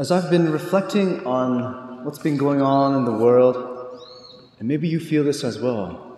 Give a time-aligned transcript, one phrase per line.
[0.00, 4.00] As I've been reflecting on what's been going on in the world,
[4.58, 6.16] and maybe you feel this as well,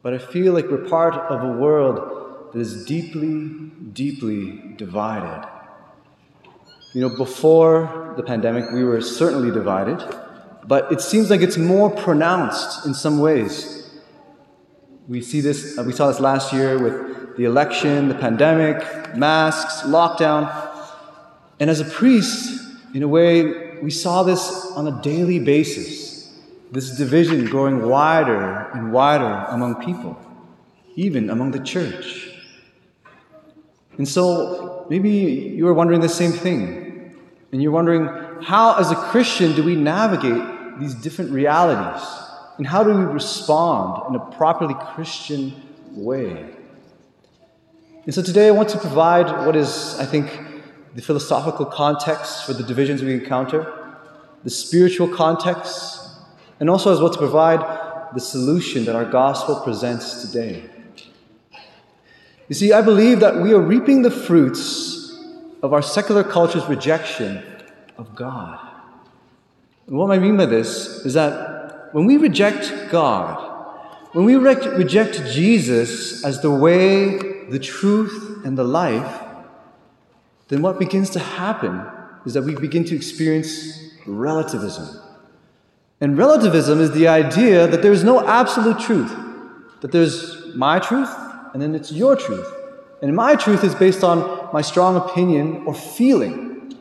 [0.00, 5.46] but I feel like we're part of a world that is deeply, deeply divided.
[6.94, 10.02] You know, before the pandemic, we were certainly divided,
[10.66, 14.00] but it seems like it's more pronounced in some ways.
[15.08, 19.82] We see this, uh, we saw this last year with the election, the pandemic, masks,
[19.82, 20.48] lockdown.
[21.60, 22.56] And as a priest,
[22.94, 26.32] in a way, we saw this on a daily basis.
[26.72, 30.16] This division growing wider and wider among people,
[30.94, 32.30] even among the church.
[33.98, 37.16] And so maybe you are wondering the same thing.
[37.52, 38.06] And you're wondering,
[38.42, 42.06] how, as a Christian, do we navigate these different realities?
[42.58, 45.52] And how do we respond in a properly Christian
[45.90, 46.54] way?
[48.04, 50.30] And so today I want to provide what is, I think,
[50.94, 53.96] the philosophical context for the divisions we encounter,
[54.44, 56.08] the spiritual context,
[56.58, 57.60] and also as well to provide
[58.14, 60.68] the solution that our gospel presents today.
[62.48, 65.16] You see, I believe that we are reaping the fruits
[65.62, 67.42] of our secular culture's rejection
[67.96, 68.58] of God.
[69.86, 73.46] And what I mean by this is that when we reject God,
[74.12, 79.29] when we re- reject Jesus as the way, the truth, and the life,
[80.50, 81.80] then what begins to happen
[82.26, 85.00] is that we begin to experience relativism.
[86.00, 89.14] And relativism is the idea that there is no absolute truth,
[89.80, 91.08] that there's my truth
[91.52, 92.52] and then it's your truth.
[93.00, 96.76] And my truth is based on my strong opinion or feeling.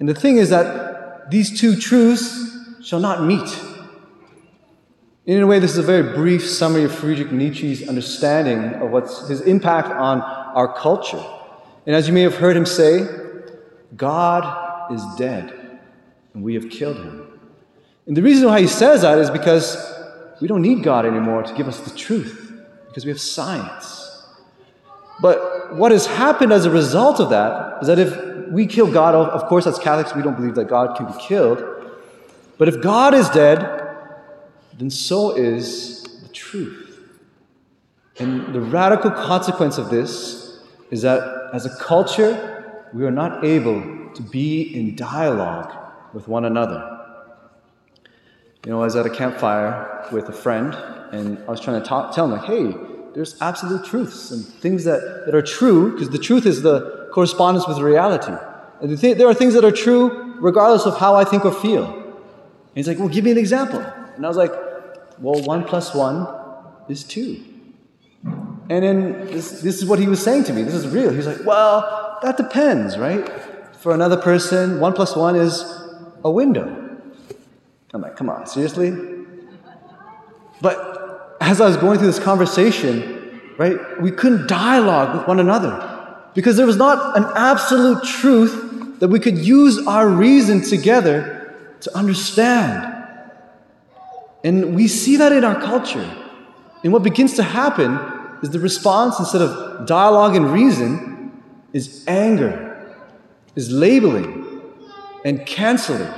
[0.00, 3.48] And the thing is that these two truths shall not meet.
[5.26, 9.28] In a way, this is a very brief summary of Friedrich Nietzsche's understanding of what's
[9.28, 11.22] his impact on our culture.
[11.86, 13.06] And as you may have heard him say,
[13.96, 15.80] God is dead,
[16.34, 17.28] and we have killed him.
[18.06, 19.76] And the reason why he says that is because
[20.40, 22.52] we don't need God anymore to give us the truth,
[22.88, 24.24] because we have science.
[25.20, 29.14] But what has happened as a result of that is that if we kill God,
[29.14, 31.62] of course, as Catholics, we don't believe that God can be killed.
[32.58, 33.60] But if God is dead,
[34.78, 37.00] then so is the truth.
[38.18, 40.60] And the radical consequence of this
[40.90, 45.72] is that as a culture, we are not able to be in dialogue
[46.14, 46.88] with one another.
[48.64, 50.74] You know, I was at a campfire with a friend,
[51.12, 52.74] and I was trying to talk, tell him, like, hey,
[53.14, 57.66] there's absolute truths and things that, that are true, because the truth is the correspondence
[57.68, 58.32] with reality.
[58.80, 61.84] And th- there are things that are true regardless of how I think or feel.
[61.84, 63.80] And he's like, well, give me an example.
[64.16, 64.52] And I was like,
[65.18, 66.26] well, one plus one
[66.88, 67.44] is two.
[68.68, 70.62] And then this, this is what he was saying to me.
[70.62, 71.12] This is real.
[71.12, 73.28] He's like, well, that depends, right?
[73.76, 75.64] For another person, one plus one is
[76.24, 76.78] a window.
[77.92, 78.92] I'm like, come on, seriously?
[80.60, 85.88] But as I was going through this conversation, right, we couldn't dialogue with one another
[86.34, 91.96] because there was not an absolute truth that we could use our reason together to
[91.96, 92.88] understand.
[94.44, 96.08] And we see that in our culture.
[96.84, 97.98] And what begins to happen
[98.42, 101.42] is the response, instead of dialogue and reason,
[101.72, 102.94] is anger,
[103.54, 104.60] is labeling,
[105.24, 106.12] and canceling.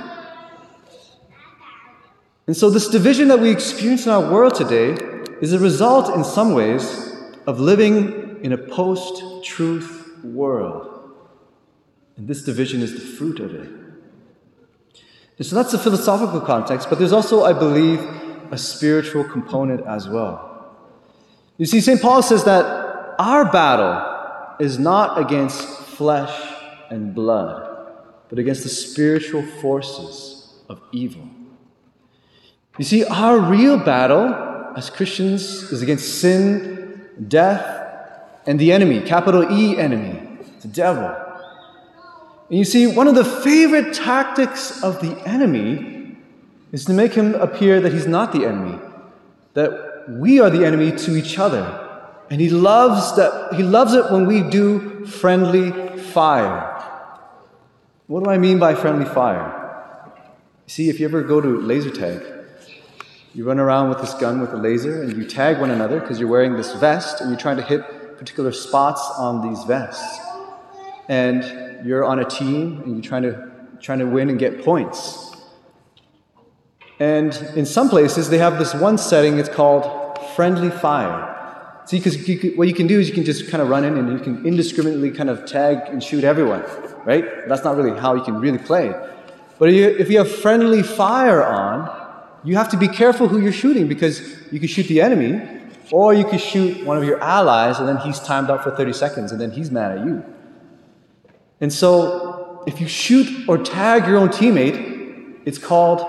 [2.47, 4.97] And so, this division that we experience in our world today
[5.41, 7.15] is a result, in some ways,
[7.47, 11.11] of living in a post truth world.
[12.17, 13.69] And this division is the fruit of it.
[15.37, 17.99] And so, that's the philosophical context, but there's also, I believe,
[18.51, 20.54] a spiritual component as well.
[21.57, 22.01] You see, St.
[22.01, 22.65] Paul says that
[23.17, 26.33] our battle is not against flesh
[26.89, 27.93] and blood,
[28.29, 31.29] but against the spiritual forces of evil.
[32.77, 37.63] You see, our real battle as Christians is against sin, death,
[38.45, 40.21] and the enemy, capital E enemy,
[40.61, 41.15] the devil.
[42.49, 46.17] And you see, one of the favorite tactics of the enemy
[46.73, 48.77] is to make him appear that he's not the enemy,
[49.53, 51.81] that we are the enemy to each other.
[52.29, 56.71] And he loves that he loves it when we do friendly fire.
[58.07, 59.61] What do I mean by friendly fire?
[60.67, 62.23] See, if you ever go to laser tag,
[63.33, 66.19] you run around with this gun with a laser and you tag one another because
[66.19, 70.19] you're wearing this vest and you're trying to hit particular spots on these vests.
[71.09, 75.34] And you're on a team and you're trying to trying to win and get points.
[76.99, 81.33] And in some places, they have this one setting, it's called friendly fire.
[81.85, 82.17] See, because
[82.57, 84.45] what you can do is you can just kind of run in and you can
[84.45, 86.63] indiscriminately kind of tag and shoot everyone,
[87.03, 87.47] right?
[87.47, 88.91] That's not really how you can really play.
[89.59, 92.03] But if you have friendly fire on,
[92.43, 94.21] you have to be careful who you're shooting because
[94.51, 95.41] you can shoot the enemy
[95.91, 98.93] or you can shoot one of your allies and then he's timed out for 30
[98.93, 100.23] seconds and then he's mad at you.
[101.61, 106.01] And so if you shoot or tag your own teammate, it's called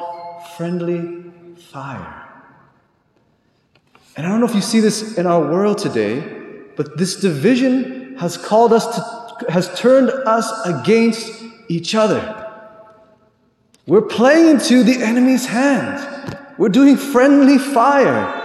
[0.56, 1.30] friendly
[1.70, 2.22] fire.
[4.16, 6.20] And I don't know if you see this in our world today,
[6.76, 12.44] but this division has called us to, has turned us against each other.
[13.86, 16.34] We're playing into the enemy's hands.
[16.56, 18.42] We're doing friendly fire.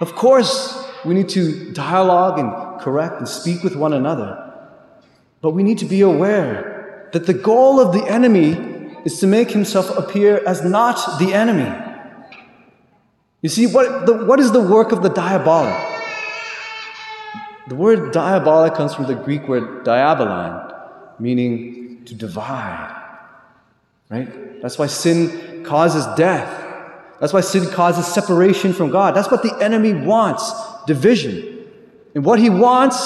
[0.00, 4.46] Of course, we need to dialogue and correct and speak with one another.
[5.40, 8.69] But we need to be aware that the goal of the enemy
[9.04, 11.70] is to make himself appear as not the enemy.
[13.42, 15.74] You see, what, the, what is the work of the diabolic?
[17.68, 20.74] The word diabolic comes from the Greek word diabolon,
[21.18, 23.00] meaning to divide
[24.10, 24.60] right?
[24.60, 26.66] That's why sin causes death.
[27.20, 29.14] That's why sin causes separation from God.
[29.14, 30.52] That's what the enemy wants
[30.86, 31.66] division.
[32.14, 32.98] And what he wants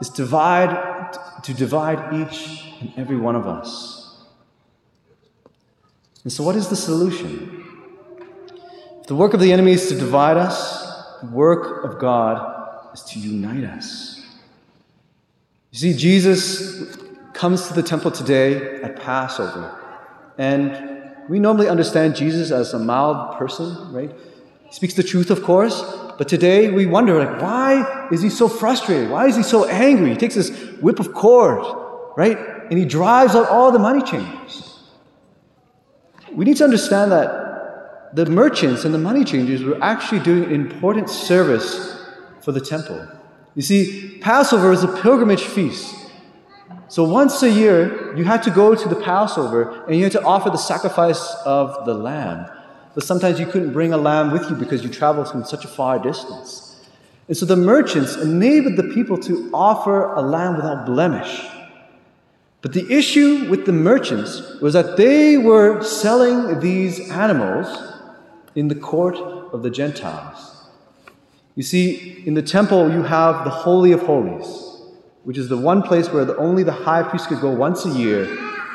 [0.00, 3.97] is divide, to divide each and every one of us.
[6.28, 7.64] And so, what is the solution?
[9.00, 13.02] If the work of the enemy is to divide us, the work of God is
[13.04, 14.26] to unite us.
[15.70, 16.98] You see, Jesus
[17.32, 19.74] comes to the temple today at Passover.
[20.36, 24.12] And we normally understand Jesus as a mild person, right?
[24.66, 25.82] He speaks the truth, of course,
[26.18, 29.08] but today we wonder, like, why is he so frustrated?
[29.08, 30.10] Why is he so angry?
[30.10, 30.50] He takes this
[30.82, 31.64] whip of cord,
[32.18, 32.36] right?
[32.68, 34.67] And he drives out all the money changers.
[36.32, 40.52] We need to understand that the merchants and the money changers were actually doing an
[40.52, 42.02] important service
[42.40, 43.06] for the temple.
[43.54, 45.94] You see, Passover is a pilgrimage feast.
[46.88, 50.22] So once a year, you had to go to the Passover and you had to
[50.22, 52.46] offer the sacrifice of the lamb.
[52.94, 55.68] But sometimes you couldn't bring a lamb with you because you traveled from such a
[55.68, 56.80] far distance.
[57.28, 61.46] And so the merchants enabled the people to offer a lamb without blemish.
[62.60, 67.68] But the issue with the merchants was that they were selling these animals
[68.54, 70.66] in the court of the Gentiles.
[71.54, 74.68] You see, in the temple, you have the Holy of Holies
[75.28, 77.90] which is the one place where the, only the high priest could go once a
[77.90, 78.24] year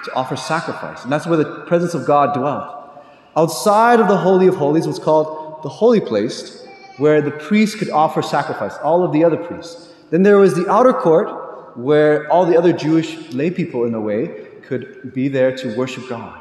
[0.03, 1.01] to offer sacrifice.
[1.01, 3.03] And that's where the presence of God dwelt.
[3.35, 6.63] Outside of the Holy of Holies was called the Holy Place,
[6.97, 9.91] where the priest could offer sacrifice, all of the other priests.
[10.11, 11.27] Then there was the outer court,
[11.75, 16.07] where all the other Jewish lay people, in a way, could be there to worship
[16.07, 16.39] God.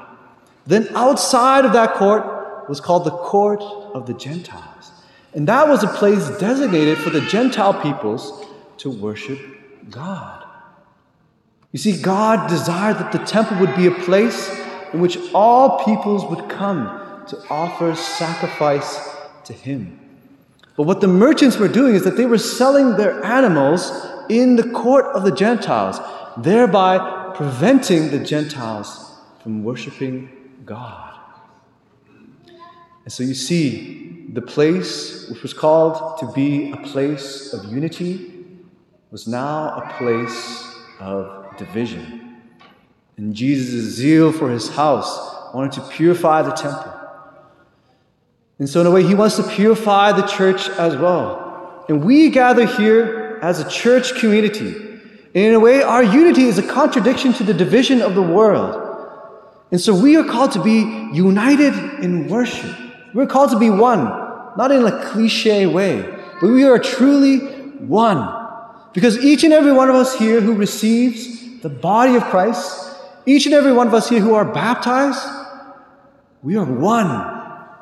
[0.66, 3.62] Then outside of that court was called the court
[3.94, 4.90] of the Gentiles.
[5.34, 8.46] And that was a place designated for the Gentile peoples
[8.78, 9.38] to worship
[9.90, 10.44] God.
[11.72, 14.54] You see, God desired that the temple would be a place
[14.92, 19.98] in which all peoples would come to offer sacrifice to Him.
[20.76, 23.90] But what the merchants were doing is that they were selling their animals
[24.28, 26.00] in the court of the Gentiles,
[26.36, 30.30] thereby preventing the Gentiles from worshiping
[30.64, 31.18] God.
[33.04, 38.32] And so you see, the place which was called to be a place of unity
[39.10, 42.40] was now a place of division.
[43.16, 46.92] And Jesus' zeal for his house wanted to purify the temple.
[48.58, 51.84] And so, in a way, he wants to purify the church as well.
[51.88, 54.68] And we gather here as a church community.
[55.34, 58.78] And in a way, our unity is a contradiction to the division of the world.
[59.72, 60.80] And so we are called to be
[61.12, 62.74] united in worship.
[63.12, 64.04] We're called to be one,
[64.56, 66.02] not in a cliche way,
[66.40, 68.40] but we are truly one.
[68.92, 72.96] Because each and every one of us here who receives the body of Christ,
[73.26, 75.26] each and every one of us here who are baptized,
[76.42, 77.08] we are one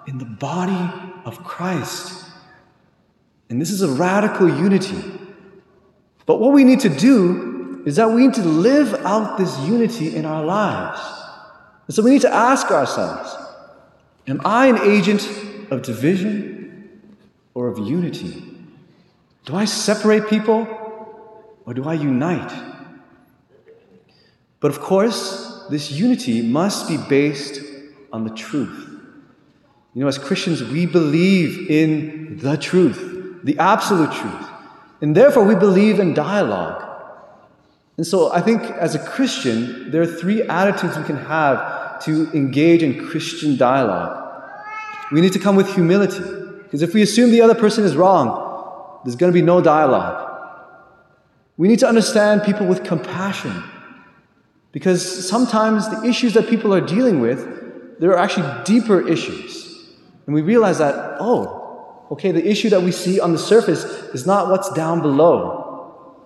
[0.06, 2.24] in the body of Christ.
[3.48, 5.20] And this is a radical unity.
[6.30, 10.14] But what we need to do is that we need to live out this unity
[10.14, 11.00] in our lives.
[11.88, 13.34] And so we need to ask ourselves
[14.28, 15.28] Am I an agent
[15.72, 17.16] of division
[17.52, 18.44] or of unity?
[19.44, 20.68] Do I separate people
[21.66, 22.52] or do I unite?
[24.60, 27.60] But of course, this unity must be based
[28.12, 28.88] on the truth.
[29.94, 34.49] You know, as Christians, we believe in the truth, the absolute truth.
[35.00, 36.84] And therefore, we believe in dialogue.
[37.96, 42.30] And so, I think as a Christian, there are three attitudes we can have to
[42.32, 44.16] engage in Christian dialogue.
[45.12, 46.22] We need to come with humility,
[46.62, 50.28] because if we assume the other person is wrong, there's going to be no dialogue.
[51.56, 53.62] We need to understand people with compassion.
[54.72, 59.90] Because sometimes the issues that people are dealing with, there are actually deeper issues.
[60.26, 61.59] And we realize that, oh,
[62.10, 66.16] okay, the issue that we see on the surface is not what's down below.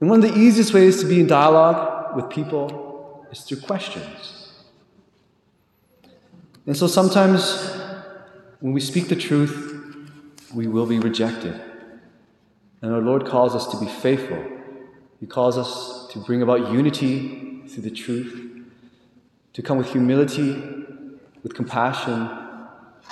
[0.00, 4.52] And one of the easiest ways to be in dialogue with people is through questions.
[6.66, 7.74] And so sometimes
[8.60, 9.74] when we speak the truth,
[10.54, 11.60] we will be rejected.
[12.82, 14.44] And our Lord calls us to be faithful.
[15.18, 18.62] He calls us to bring about unity through the truth,
[19.52, 20.62] to come with humility,
[21.42, 22.30] with compassion,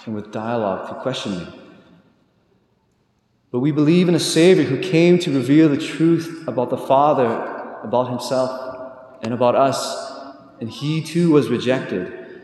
[0.05, 1.47] and with dialogue through questioning.
[3.51, 7.27] But we believe in a Savior who came to reveal the truth about the Father,
[7.83, 10.13] about Himself, and about us.
[10.61, 12.43] And He too was rejected.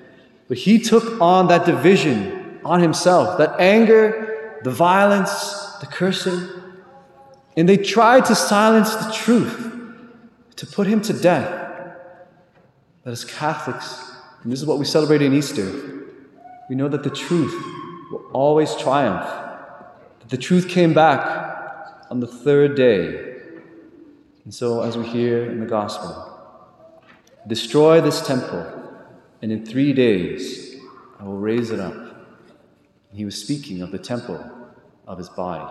[0.49, 6.49] But He took on that division on Himself, that anger, the violence, the cursing.
[7.57, 9.73] And they tried to silence the truth,
[10.57, 11.51] to put him to death.
[13.05, 14.11] But as Catholics,
[14.43, 16.07] and this is what we celebrate in Easter,
[16.69, 17.53] we know that the truth
[18.11, 19.52] will always triumph.
[20.33, 23.37] The truth came back on the third day.
[24.45, 26.11] And so, as we hear in the Gospel,
[27.47, 28.65] destroy this temple,
[29.43, 30.77] and in three days
[31.21, 31.93] I will raise it up.
[31.93, 34.43] And he was speaking of the temple
[35.07, 35.71] of his body.